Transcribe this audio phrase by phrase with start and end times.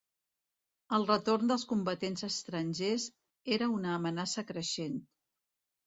[0.97, 3.07] El retorn dels combatents estrangers
[3.59, 5.03] era una amenaça creixent.